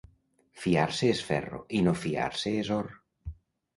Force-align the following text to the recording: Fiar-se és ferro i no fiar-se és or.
Fiar-se 0.61 1.11
és 1.17 1.21
ferro 1.29 1.59
i 1.81 1.85
no 1.89 1.95
fiar-se 2.07 2.57
és 2.63 2.73
or. 2.81 2.91